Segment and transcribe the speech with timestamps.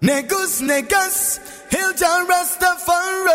[0.00, 3.32] Negus, Negus, Hilton Rastafari.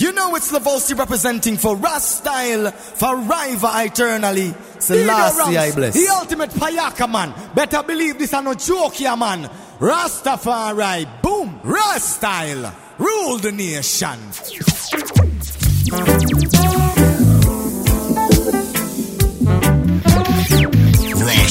[0.00, 4.54] You know it's Lavosi representing for Rastyle, forever, eternally.
[4.78, 5.92] Selassie, I bless.
[5.92, 7.34] The ultimate payaka man.
[7.54, 9.50] Better believe this are no joke here, man.
[9.78, 14.18] Rastafari, boom, Rastyle, rule the nation.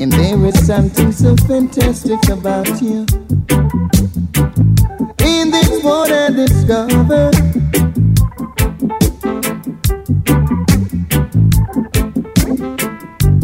[0.00, 3.04] And there is something so fantastic about you.
[5.20, 7.30] In this world I discover.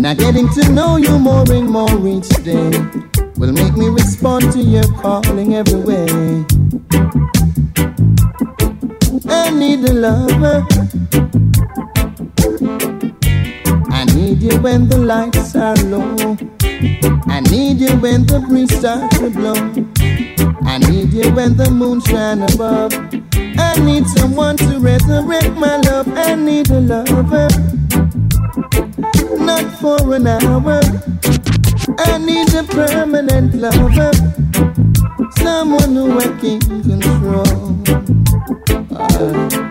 [0.00, 2.70] Now getting to know you more and more each day
[3.36, 6.06] will make me respond to your calling every way.
[9.28, 10.66] I need a lover.
[13.90, 16.34] I need you when the lights are low.
[17.26, 19.52] I need you when the breeze starts to blow.
[20.62, 22.94] I need you when the moon shines above.
[23.58, 26.08] I need someone to resurrect my love.
[26.08, 27.79] I need a lover
[29.40, 30.80] not for an hour.
[31.98, 34.12] I need a permanent lover,
[35.38, 37.80] someone who I can control.
[38.96, 39.69] Ah.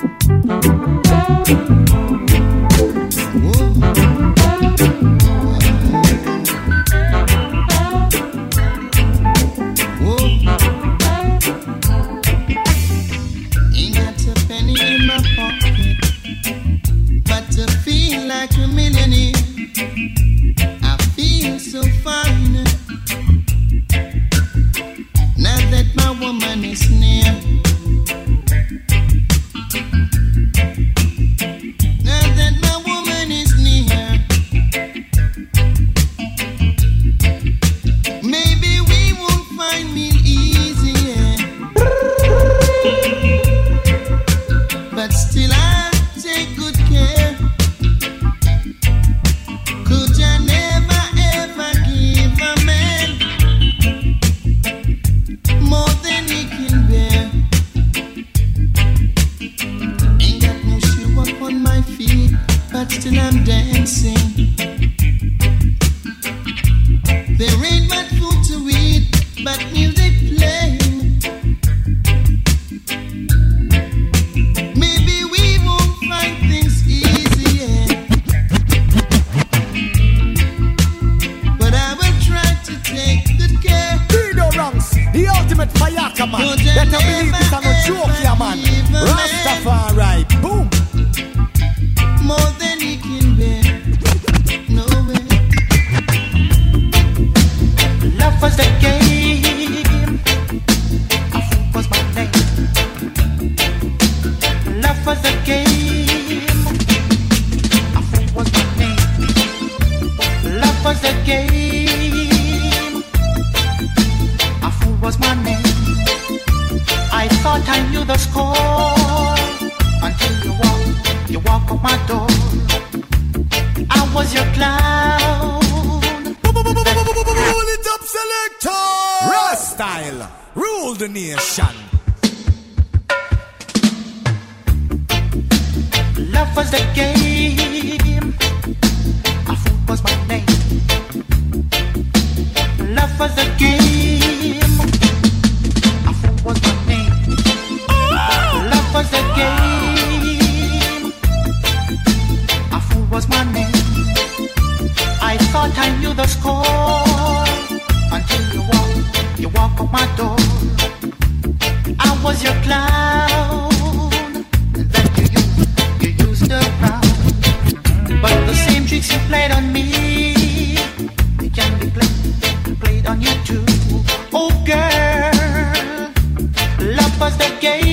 [177.29, 177.88] Was the game,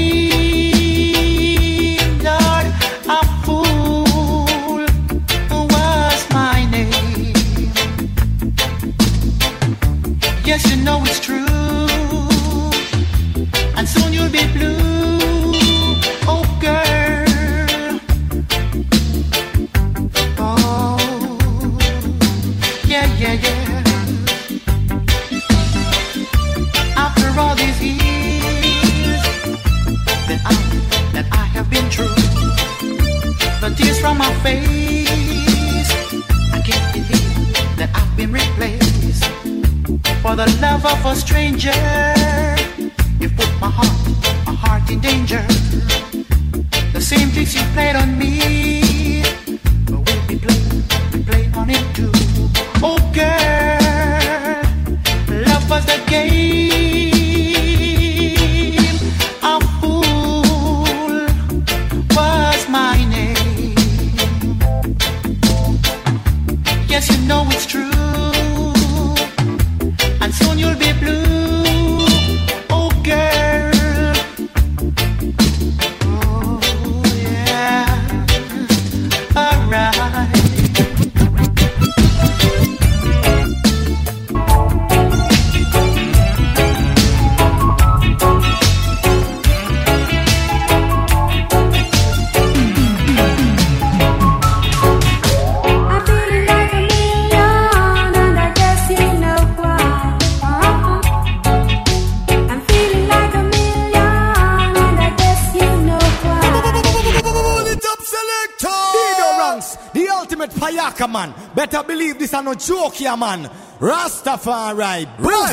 [112.58, 113.50] joke here, man.
[113.80, 115.52] Rastafari, bruh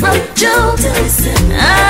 [0.00, 1.56] from till December.
[1.60, 1.89] I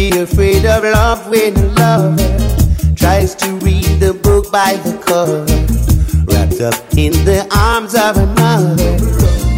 [0.00, 2.16] Be afraid of love when a lover
[2.96, 5.44] tries to read the book by the cover.
[6.24, 8.96] Wrapped up in the arms of another.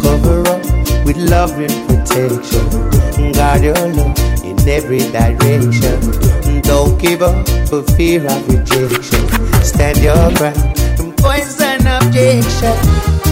[0.03, 2.67] Cover up with love and protection.
[3.31, 6.61] Guard your love in every direction.
[6.61, 9.23] Don't give up for fear of rejection.
[9.63, 10.59] Stand your ground
[11.23, 12.75] and an objection.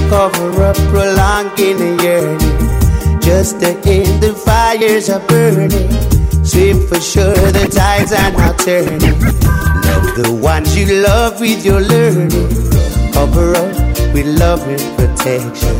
[0.07, 3.19] Cover up, prolonging the yearning.
[3.19, 6.10] Just to end the fires are burning.
[6.51, 8.99] For sure, the tides are not turning.
[8.99, 12.29] Love the ones you love with your learning.
[13.13, 13.71] Cover up
[14.13, 15.79] with love and protection.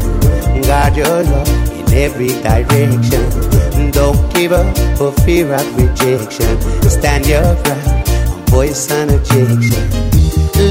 [0.64, 3.92] Guard your love in every direction.
[3.92, 6.62] Don't give up for fear of rejection.
[6.90, 8.08] Stand your ground,
[8.48, 9.84] voice an objection.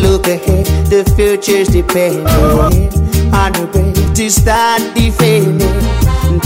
[0.00, 5.59] Look ahead, the future's depending on the brave to start defending.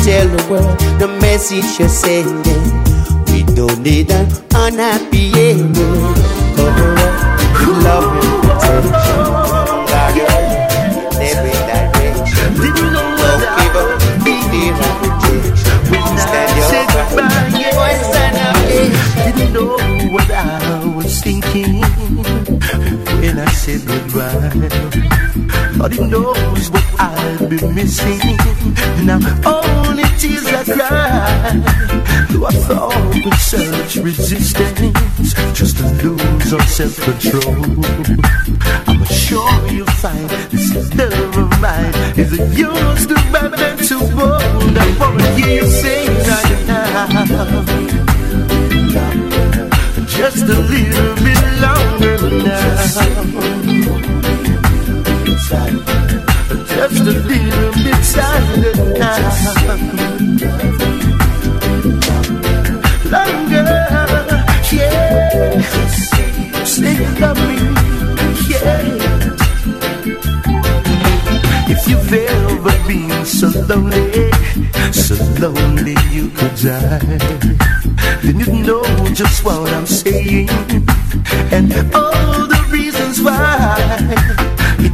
[0.03, 2.94] Tell the world the message you're sending.
[3.35, 6.15] We don't need an unhappy ending.
[6.55, 7.35] Cover up
[7.83, 9.19] love and protection.
[14.25, 15.79] Don't give up, rejection.
[16.17, 16.55] Stand.
[19.37, 19.71] Didn't know
[20.13, 21.83] what I was thinking
[23.19, 25.24] when I said goodbye.
[25.85, 28.39] All he knows what I'll be missing.
[29.05, 31.61] Now only tears I cry.
[32.31, 37.77] Though I thought with such resistance, just to lose all self-control.
[38.89, 44.01] I'm sure you'll find this love of mine is a used to bad and too
[44.17, 44.79] bold.
[44.79, 47.63] I wanna hear you sing right now.
[50.07, 53.65] Just a little bit longer now.
[55.35, 59.75] Just a little bit silent now.
[63.11, 63.71] Longer,
[64.73, 65.61] yeah.
[66.65, 67.57] Say love me,
[68.49, 68.83] yeah.
[71.69, 74.31] If you've ever been so lonely
[74.93, 76.99] so lonely you could die.
[78.23, 80.49] Then you know just what I'm saying,
[81.51, 83.77] and all the reasons why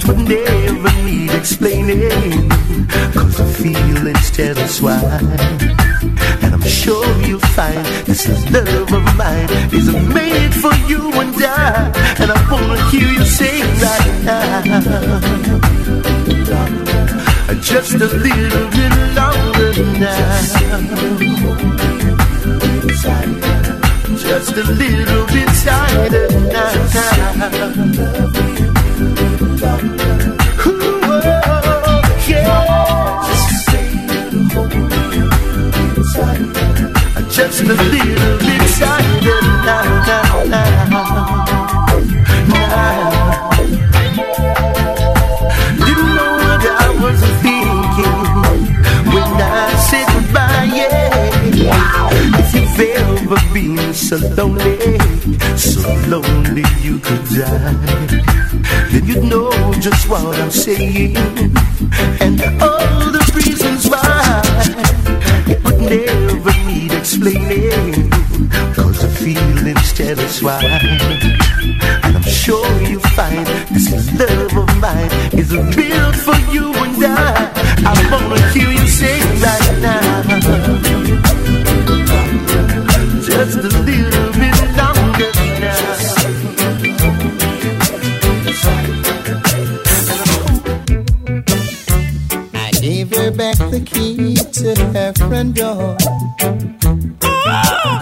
[0.01, 2.49] it would never need explaining.
[3.13, 5.21] Cause the feelings tell us why.
[6.43, 11.93] And I'm sure you'll find this love of mine is made for you and I.
[12.21, 14.63] And I wanna hear you say right now.
[17.61, 20.41] Just a little bit longer now.
[24.17, 26.29] Just a little bit tighter
[28.57, 28.70] now.
[37.31, 41.11] Just a little bit tighter now, now, now.
[45.79, 48.21] Didn't know what I was thinking
[49.15, 49.53] when I
[49.89, 50.69] said goodbye.
[52.39, 54.77] If you've ever been so lonely,
[55.61, 57.75] so lonely you could die,
[58.91, 61.17] then you'd know just what I'm saying
[62.19, 64.41] and all the reasons why
[65.47, 68.11] it would never need explaining.
[68.73, 70.65] Cause the feelings tell us why.
[72.05, 77.53] And I'm sure you'll find this love of mine is built for you and I.
[77.85, 80.90] I wanna hear you say right now.
[94.63, 95.97] To her front door.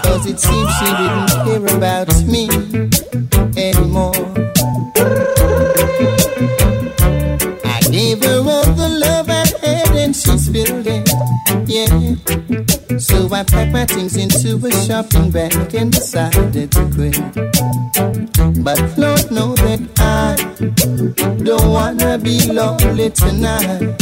[0.03, 2.49] Cause it seems she didn't care about me
[3.55, 4.13] anymore.
[7.63, 11.09] I gave her all the love I had and she spilled it.
[11.65, 12.97] Yeah.
[12.97, 17.17] So I packed my things into a shopping bag and decided to quit.
[18.63, 20.35] But Lord know that I
[21.41, 23.95] don't wanna be lonely tonight.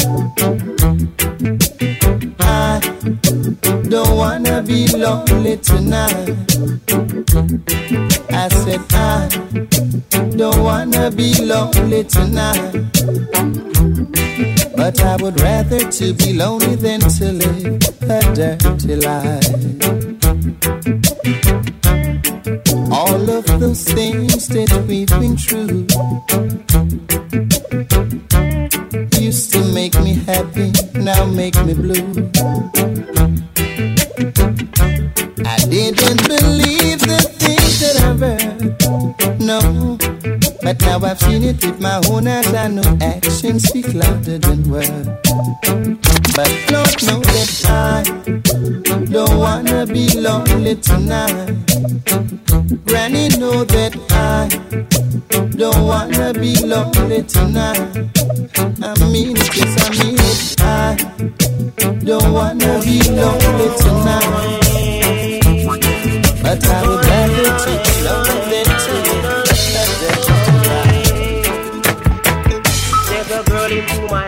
[11.88, 12.72] Lonely tonight.
[14.76, 17.57] But I would rather to be lonely than to live
[55.58, 57.80] don't wanna be lonely tonight.
[58.80, 60.56] I mean it, yes I mean it.
[60.62, 60.96] I
[62.06, 64.62] don't wanna be lonely tonight.
[66.44, 69.48] But I would rather to be lonely to live
[73.10, 74.27] There's a girl into my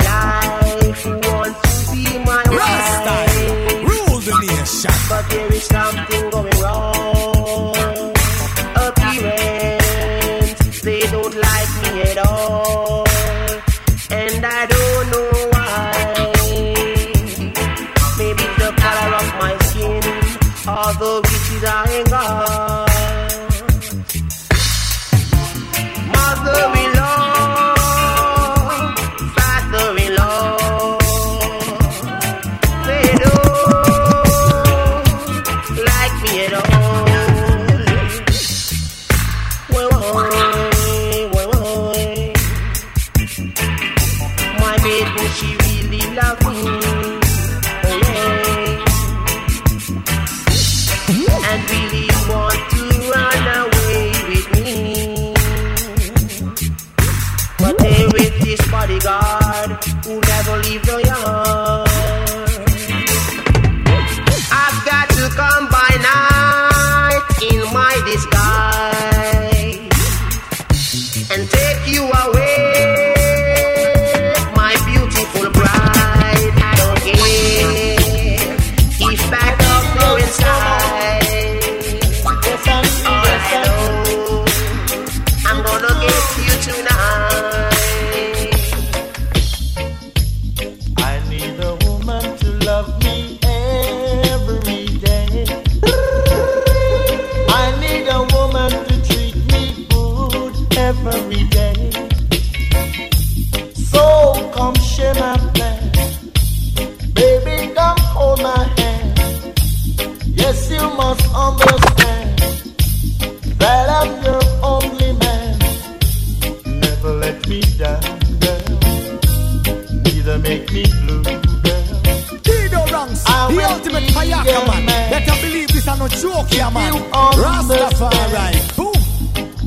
[123.50, 124.86] The ultimate fire, come on.
[124.86, 126.94] Better believe this, I'm not joke here, man.
[126.94, 128.94] Rastafari, boom.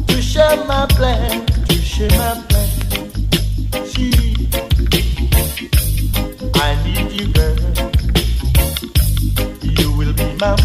[0.06, 2.68] To share my plan, to share my plan.
[6.54, 7.56] I need you, girl.
[9.62, 10.56] You will be my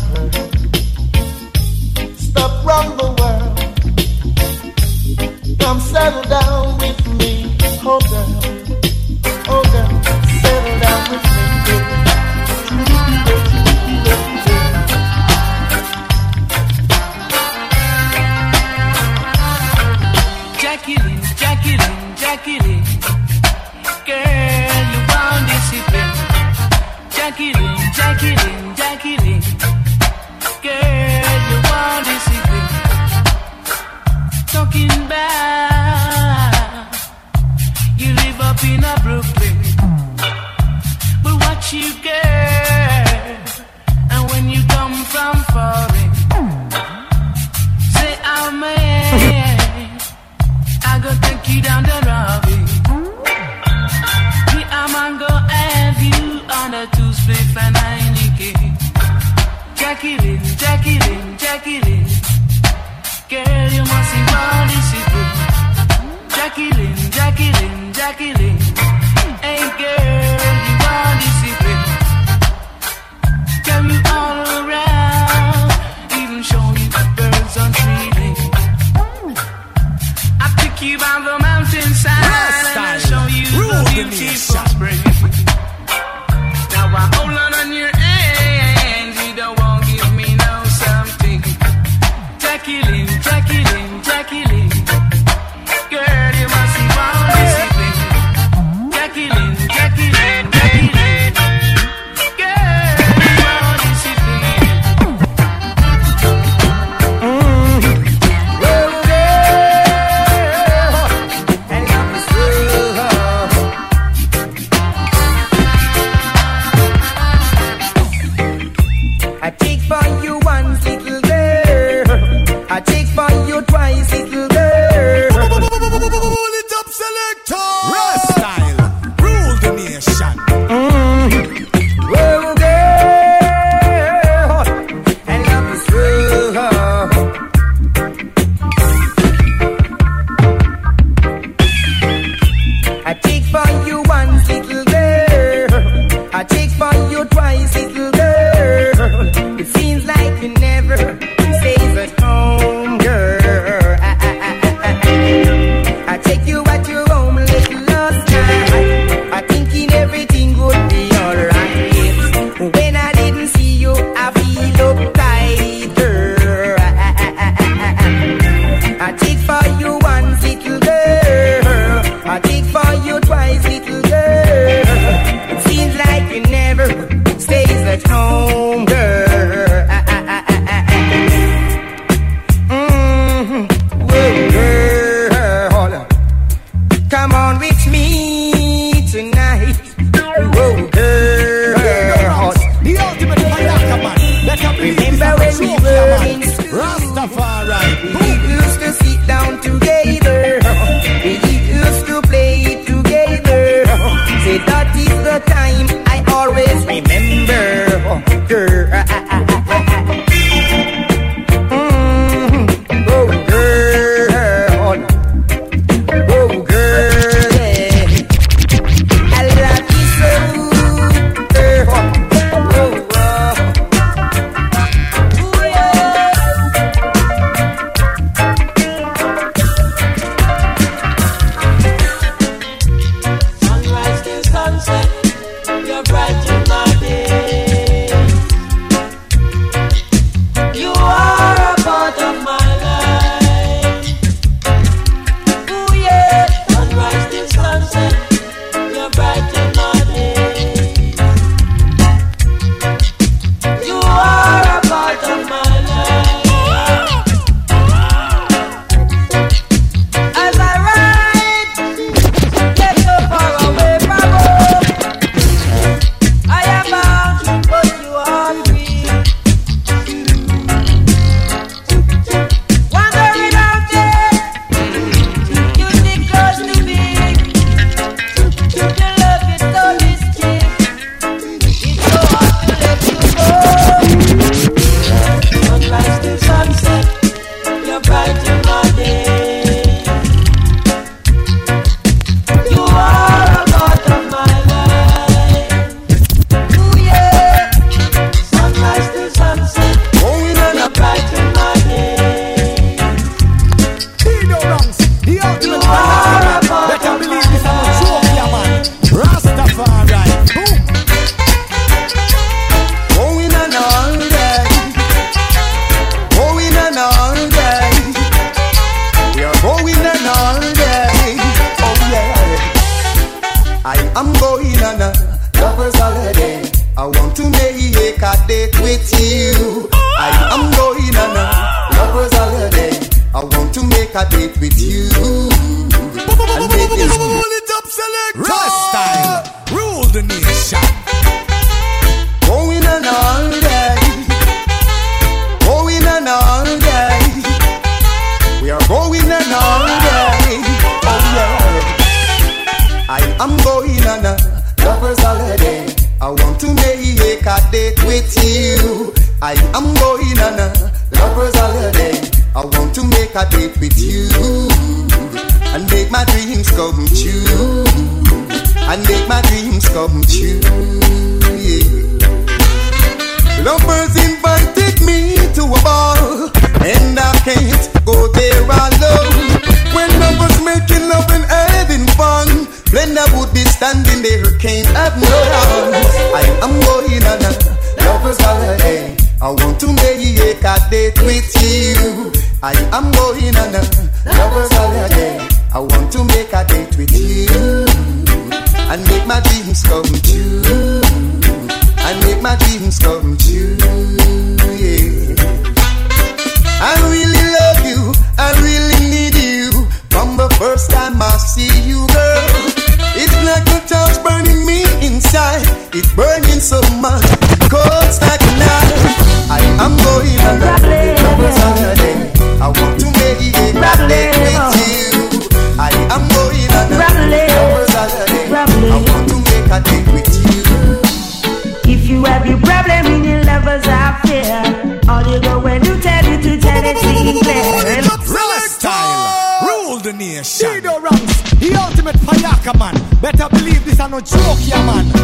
[444.17, 445.16] no joke, yeah man.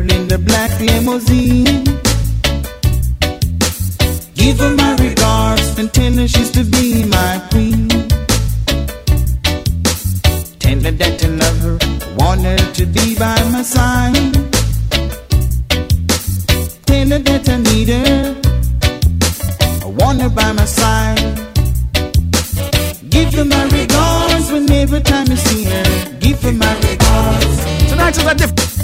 [0.00, 1.84] Girl in the black limousine.
[4.34, 7.88] Give her my regards and tell her she's to be my queen.
[10.58, 11.78] Tell her that I love her,
[12.16, 14.14] want her to be by my side.
[16.86, 18.36] Tell her that I need her,
[19.82, 21.18] I want her by my side.
[23.08, 26.18] Give her my regards whenever time you see her.
[26.20, 27.90] Give her my regards.
[27.90, 28.79] Tonight is a different.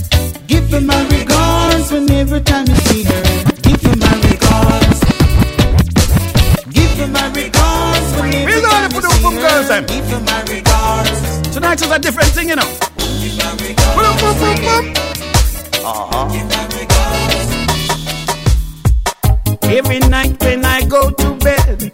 [0.47, 3.23] Give her my regards when every time you see her.
[3.63, 5.01] Give her my regards.
[6.71, 9.41] Give her my regards when every We're time you see her.
[9.41, 9.87] girls then.
[9.87, 11.51] Give her my regards.
[11.53, 12.69] Tonight is a different thing, you know.
[13.97, 14.95] Boom, boom, boom, boom.
[15.85, 16.43] Uh-huh.
[19.63, 21.93] Every night when I go to bed,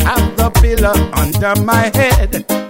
[0.00, 2.67] have the pillow under my head.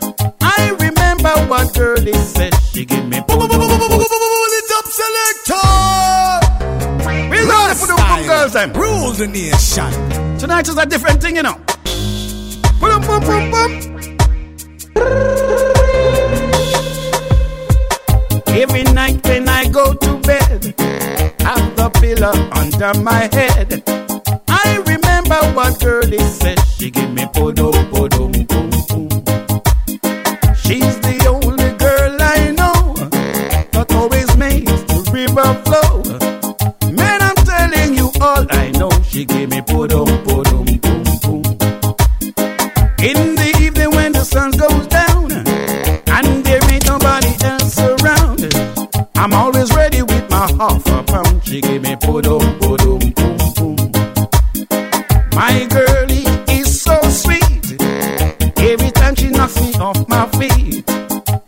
[8.59, 8.73] Then.
[8.73, 9.91] Rule the nation.
[10.39, 11.57] Tonight is a different thing, you know.
[12.81, 13.71] Boom, boom, boom, boom.
[18.49, 23.83] Every night when I go to bed, I have the pillow under my head.
[24.49, 26.59] I remember what girlie said.
[26.77, 29.11] She give me podum, podum, boom, boom.
[30.57, 32.95] She's the only girl I know
[33.73, 35.68] that always makes the river
[51.59, 53.91] She give me podum, podum, boom, boom.
[55.35, 57.83] My girlie is so sweet.
[58.59, 60.87] Every time she knocks me off my feet,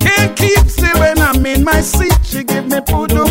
[0.00, 2.18] can't keep still when I'm in my seat.
[2.24, 3.29] She give me podum,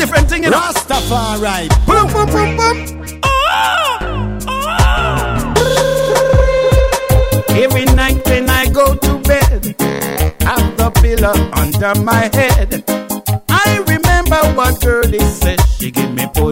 [0.00, 0.58] different thing, you know.
[0.58, 1.68] Rastafari.
[1.86, 2.76] Boom, boom, boom, boom.
[3.22, 5.54] Oh, oh.
[7.50, 12.82] Every night when I go to bed, I have the pillow under my head.
[13.50, 15.60] I remember what girlie said.
[15.78, 16.49] She give me podum,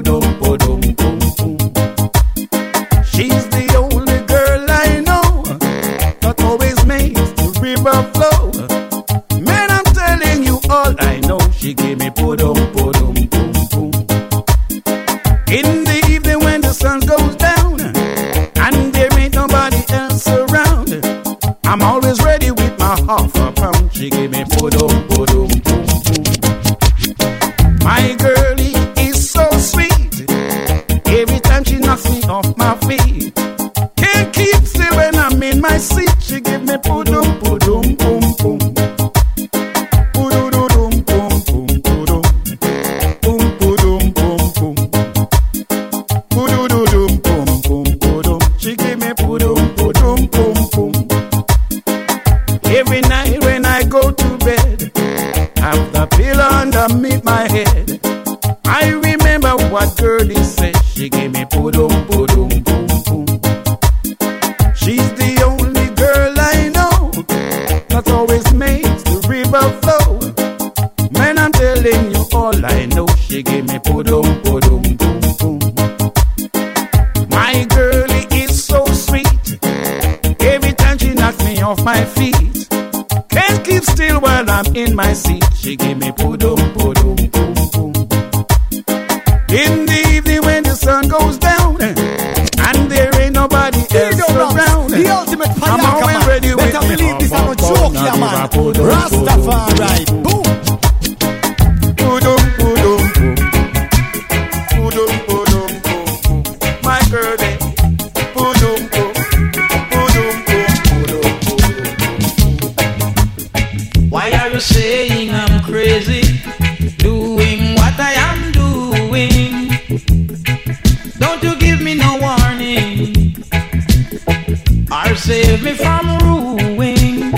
[125.19, 127.33] save me from ruin.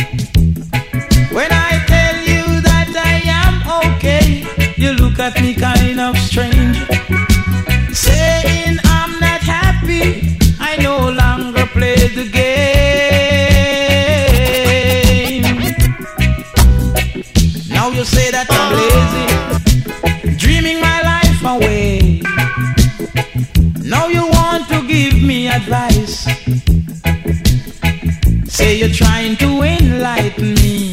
[1.32, 3.54] When I tell you that I am
[3.94, 4.44] okay,
[4.76, 6.78] you look at me kind of strange.
[28.80, 30.89] you're trying to enlighten me.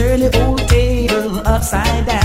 [0.00, 2.19] Turn the old table upside down.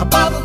[0.00, 0.39] Above.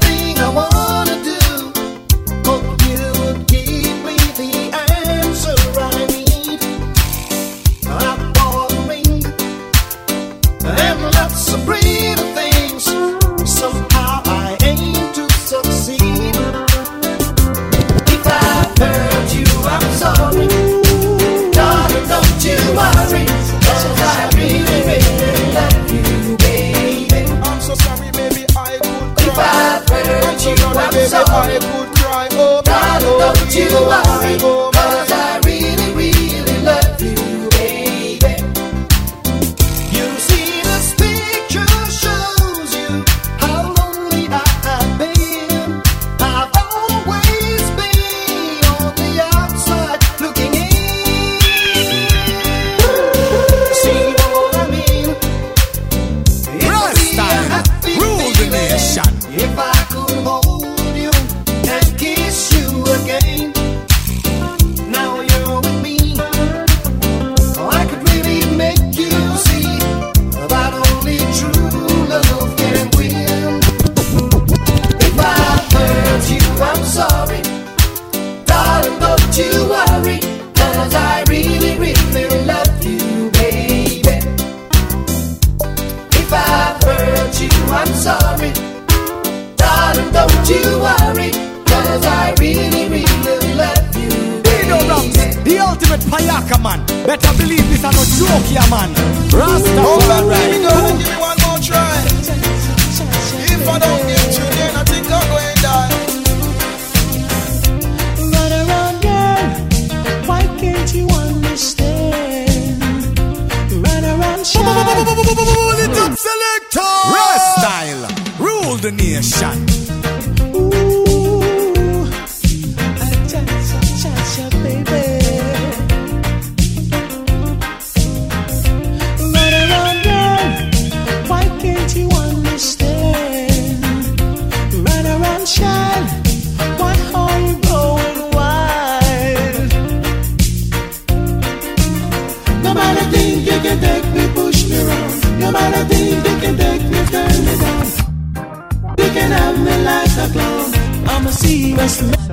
[151.35, 152.29] see what's us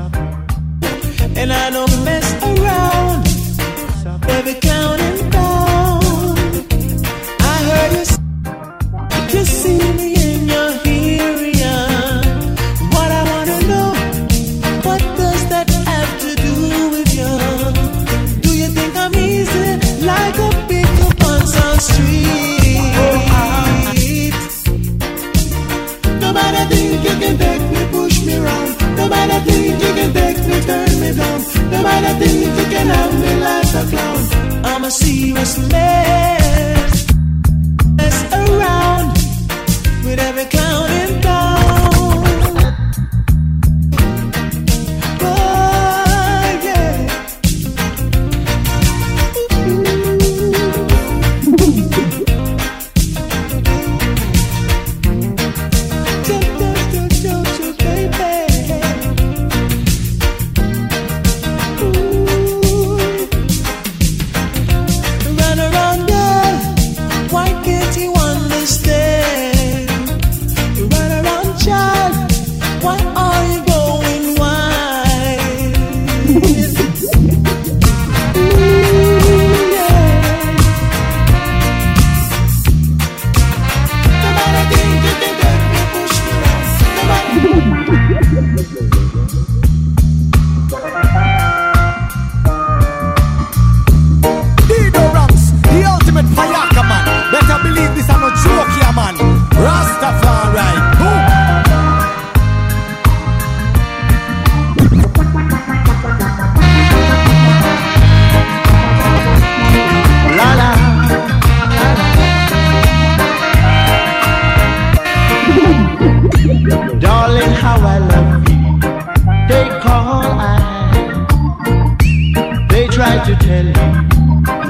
[1.36, 3.26] and I don't mess around.
[4.30, 4.81] Every come.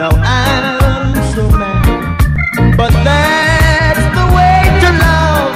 [0.01, 2.77] Now I'm so mad.
[2.77, 5.53] But that's the way to love.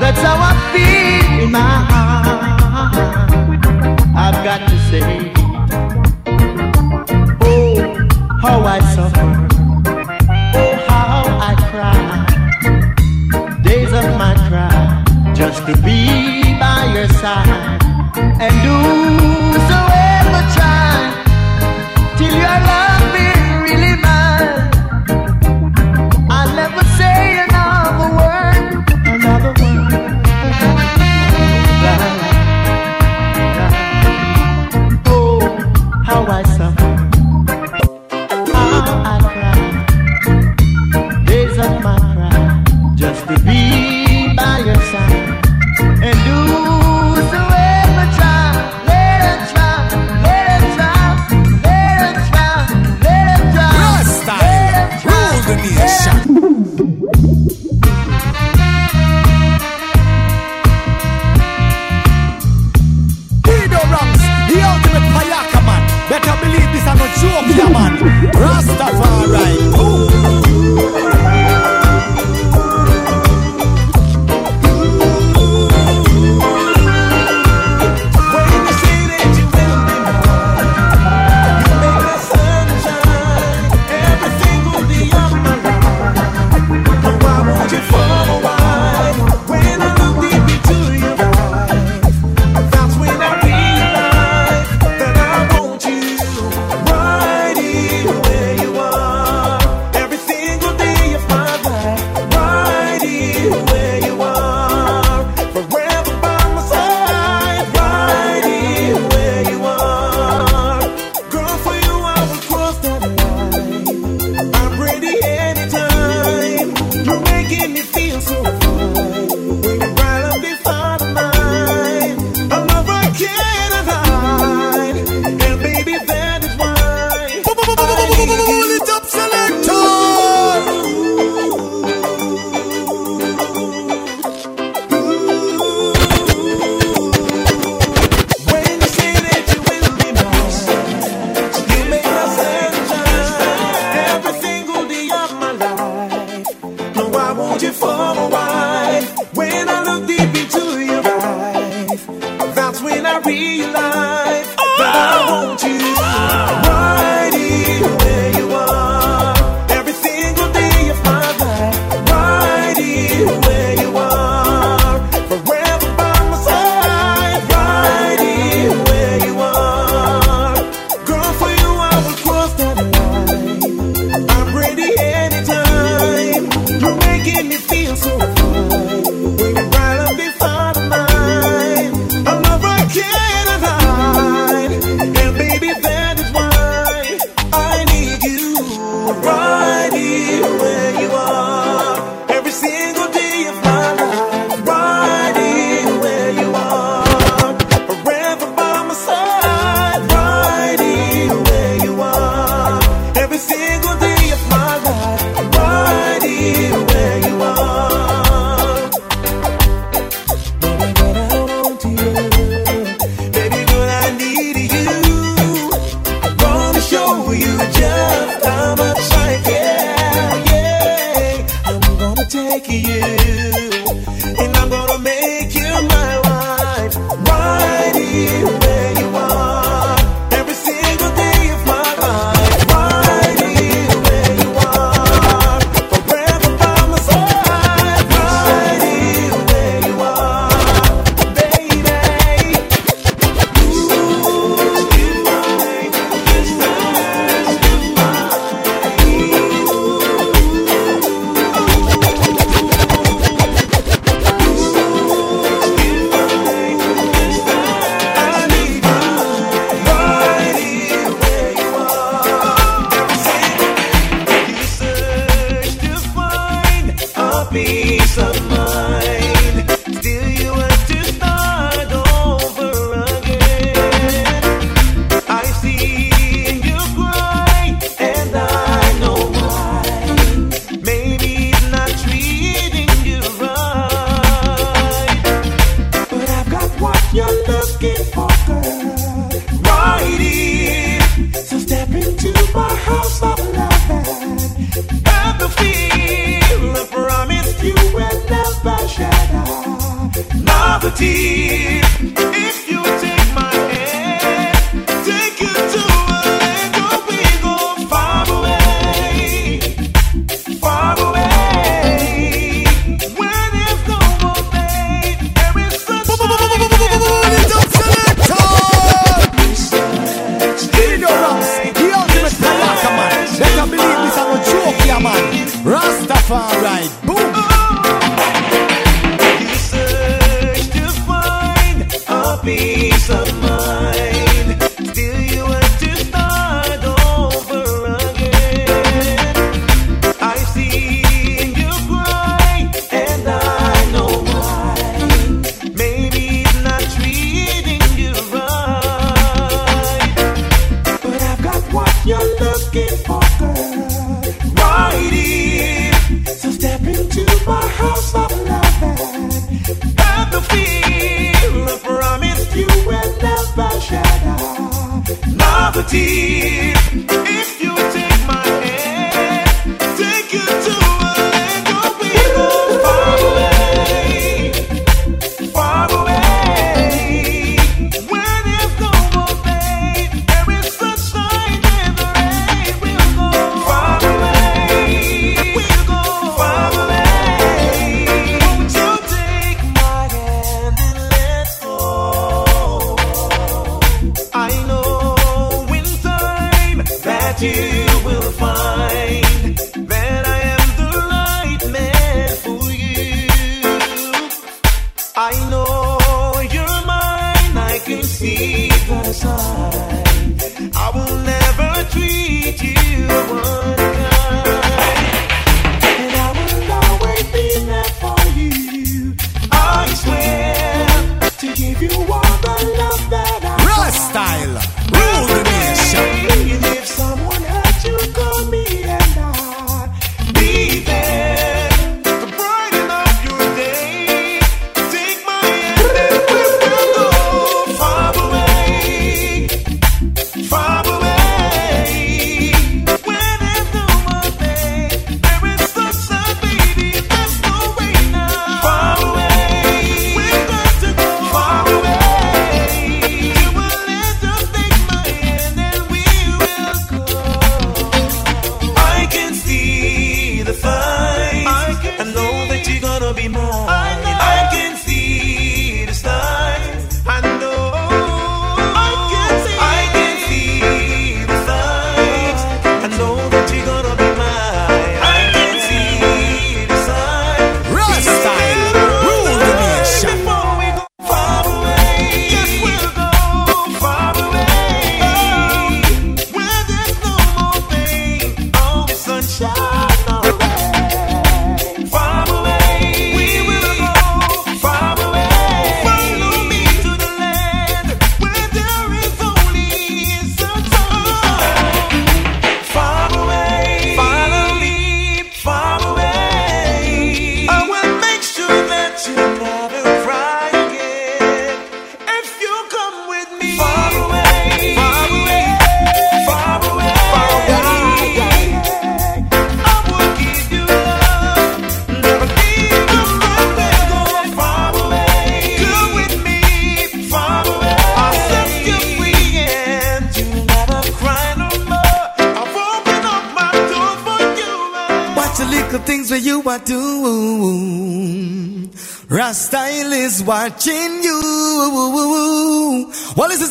[0.00, 3.30] That's how I feel in my heart.
[4.24, 5.32] I've got to say,
[7.42, 7.74] oh,
[8.40, 9.28] how I suffer.
[10.62, 12.00] Oh, how I cry.
[13.62, 15.02] Days of my cry,
[15.34, 17.82] just to be by your side
[18.40, 18.93] and do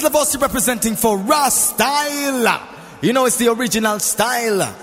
[0.03, 2.61] Lavossi representing for Rastyla.
[3.01, 4.82] You know it's the original style.